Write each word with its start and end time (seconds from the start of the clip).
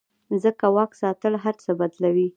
ځکه 0.43 0.65
واک 0.75 0.91
ساتل 1.01 1.33
هر 1.43 1.55
څه 1.63 1.71
بدلوي. 1.79 2.27